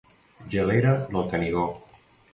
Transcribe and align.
Gelera 0.55 0.95
del 1.11 1.29
Canigó. 1.35 1.67